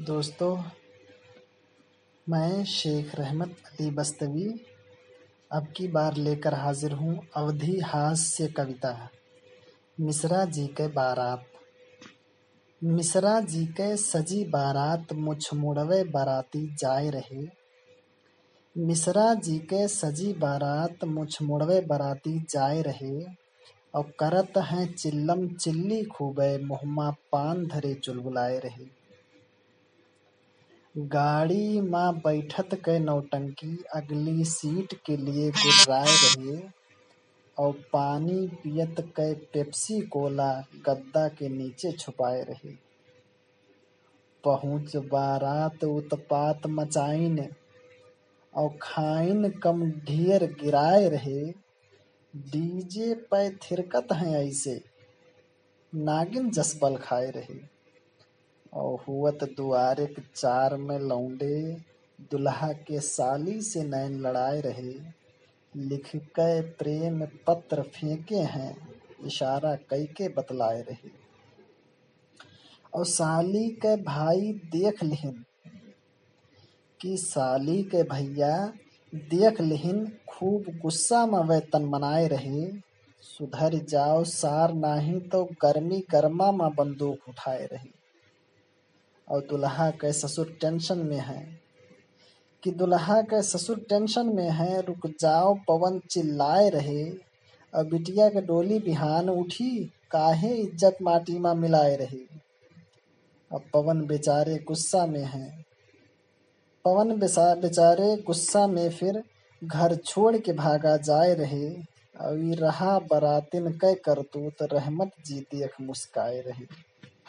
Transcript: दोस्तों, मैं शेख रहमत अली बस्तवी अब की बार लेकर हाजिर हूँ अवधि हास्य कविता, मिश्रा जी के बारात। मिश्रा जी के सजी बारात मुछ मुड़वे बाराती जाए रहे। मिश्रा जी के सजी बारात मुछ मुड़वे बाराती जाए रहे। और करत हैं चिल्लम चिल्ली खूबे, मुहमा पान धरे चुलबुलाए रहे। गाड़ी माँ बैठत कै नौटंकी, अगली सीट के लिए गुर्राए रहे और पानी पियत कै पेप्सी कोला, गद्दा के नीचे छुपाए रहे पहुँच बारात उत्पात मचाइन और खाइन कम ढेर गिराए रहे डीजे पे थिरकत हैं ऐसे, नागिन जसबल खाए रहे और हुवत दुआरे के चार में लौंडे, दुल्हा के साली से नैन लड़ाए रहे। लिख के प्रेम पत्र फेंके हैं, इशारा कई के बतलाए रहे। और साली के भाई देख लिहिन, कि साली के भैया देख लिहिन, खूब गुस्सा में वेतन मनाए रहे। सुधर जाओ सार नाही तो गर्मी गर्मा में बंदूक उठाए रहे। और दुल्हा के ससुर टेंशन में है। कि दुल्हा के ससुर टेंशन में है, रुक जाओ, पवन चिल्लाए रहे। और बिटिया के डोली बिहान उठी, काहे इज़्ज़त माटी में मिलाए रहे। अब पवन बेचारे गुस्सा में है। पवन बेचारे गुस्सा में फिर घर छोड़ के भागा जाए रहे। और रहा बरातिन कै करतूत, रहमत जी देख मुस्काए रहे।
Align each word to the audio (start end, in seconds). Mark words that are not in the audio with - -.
दोस्तों, 0.00 0.62
मैं 2.28 2.64
शेख 2.64 3.14
रहमत 3.14 3.48
अली 3.48 3.90
बस्तवी 3.90 4.60
अब 5.52 5.66
की 5.66 5.88
बार 5.88 6.16
लेकर 6.16 6.54
हाजिर 6.54 6.92
हूँ 6.92 7.26
अवधि 7.36 7.80
हास्य 7.80 8.46
कविता, 8.46 9.10
मिश्रा 10.00 10.44
जी 10.44 10.66
के 10.66 10.88
बारात। 10.88 11.44
मिश्रा 12.84 13.40
जी 13.40 13.66
के 13.66 13.96
सजी 13.96 14.44
बारात 14.44 15.12
मुछ 15.12 15.54
मुड़वे 15.54 16.04
बाराती 16.04 16.74
जाए 16.74 17.10
रहे। 17.10 17.48
मिश्रा 18.78 19.34
जी 19.34 19.58
के 19.58 19.88
सजी 19.88 20.32
बारात 20.32 21.04
मुछ 21.04 21.42
मुड़वे 21.42 21.80
बाराती 21.80 22.40
जाए 22.40 22.82
रहे। 22.82 23.24
और 23.94 24.12
करत 24.18 24.52
हैं 24.56 24.94
चिल्लम 24.94 25.48
चिल्ली 25.48 26.04
खूबे, 26.04 26.58
मुहमा 26.58 27.10
पान 27.10 27.66
धरे 27.66 27.94
चुलबुलाए 27.94 28.58
रहे। 28.58 28.99
गाड़ी 30.98 31.80
माँ 31.80 32.14
बैठत 32.14 32.74
कै 32.84 32.98
नौटंकी, 32.98 33.76
अगली 33.94 34.44
सीट 34.44 34.94
के 35.06 35.16
लिए 35.16 35.50
गुर्राए 35.50 36.14
रहे 36.14 36.58
और 37.56 37.72
पानी 37.92 38.46
पियत 38.62 39.00
कै 39.16 39.34
पेप्सी 39.52 40.00
कोला, 40.00 40.50
गद्दा 40.86 41.28
के 41.28 41.48
नीचे 41.48 41.92
छुपाए 41.92 42.42
रहे 42.42 42.74
पहुँच 44.44 44.96
बारात 44.96 45.84
उत्पात 45.84 46.66
मचाइन 46.66 47.38
और 48.54 48.78
खाइन 48.82 49.50
कम 49.50 49.90
ढेर 49.90 50.44
गिराए 50.62 51.08
रहे 51.08 51.40
डीजे 52.36 53.14
पे 53.14 53.48
थिरकत 53.50 54.12
हैं 54.12 54.36
ऐसे, 54.36 54.80
नागिन 55.94 56.50
जसबल 56.50 56.96
खाए 56.96 57.30
रहे 57.30 57.79
और 58.72 58.98
हुवत 59.08 59.38
दुआरे 59.56 60.06
के 60.06 60.22
चार 60.36 60.76
में 60.76 60.98
लौंडे, 60.98 61.76
दुल्हा 62.30 62.72
के 62.72 63.00
साली 63.00 63.60
से 63.62 63.82
नैन 63.84 64.20
लड़ाए 64.20 64.60
रहे। 64.60 64.92
लिख 65.76 66.16
के 66.16 66.60
प्रेम 66.60 67.26
पत्र 67.46 67.82
फेंके 67.82 68.36
हैं, 68.36 68.76
इशारा 69.26 69.74
कई 69.90 70.04
के 70.04 70.28
बतलाए 70.28 70.80
रहे। 70.80 71.10
और 72.94 73.04
साली 73.04 73.68
के 73.68 73.96
भाई 73.96 74.52
देख 74.52 75.02
लिहिन, 75.04 75.44
कि 77.00 77.16
साली 77.16 77.82
के 77.82 78.02
भैया 78.02 78.72
देख 79.14 79.60
लिहिन, 79.60 80.12
खूब 80.28 80.64
गुस्सा 80.82 81.26
में 81.26 81.38
वेतन 81.38 81.84
मनाए 81.84 82.26
रहे। 82.28 82.66
सुधर 83.22 83.74
जाओ 83.74 84.24
सार 84.24 84.74
नाही 84.74 85.20
तो 85.20 85.44
गर्मी 85.44 86.04
गर्मा 86.10 86.50
में 86.52 86.74
बंदूक 86.74 87.28
उठाए 87.28 87.66
रहे। 87.66 87.88
और 89.30 89.40
दुल्हा 89.40 89.90
के 89.90 90.12
ससुर 90.12 90.56
टेंशन 90.60 90.98
में 90.98 91.18
है। 91.18 91.60
कि 92.62 92.70
दुल्हा 92.70 93.22
के 93.22 93.42
ससुर 93.42 93.78
टेंशन 93.88 94.26
में 94.26 94.50
है, 94.50 94.80
रुक 94.80 95.06
जाओ, 95.20 95.54
पवन 95.54 96.00
चिल्लाए 96.10 96.68
रहे। 96.68 97.10
और 97.74 97.86
बिटिया 97.86 98.28
के 98.28 98.40
डोली 98.40 98.78
बिहान 98.78 99.30
उठी, 99.30 99.92
काहे 100.10 100.54
इज़्ज़त 100.54 100.96
माटी 101.02 101.38
में 101.38 101.54
मिलाए 101.54 101.96
रहे। 101.96 102.40
अब 103.52 103.62
पवन 103.74 104.06
बेचारे 104.06 104.58
गुस्सा 104.58 105.06
में 105.06 105.24
है। 105.24 105.64
पवन 106.84 107.18
बेचारे 107.60 108.16
गुस्सा 108.16 108.66
में 108.66 108.90
फिर 108.90 109.24
घर 109.64 109.96
छोड़ 109.96 110.36
के 110.36 110.52
भागा 110.52 110.96
जाए 110.96 111.34
रहे। 111.34 111.70
और 112.20 112.36
रहा 112.38 112.98
बरातिन 112.98 113.72
कै 113.72 113.94
करतूत, 113.94 114.62
रहमत 114.62 115.10
जी 115.26 115.40
देख 115.40 115.70
मुस्काए 115.80 116.40
रहे। 116.40 116.89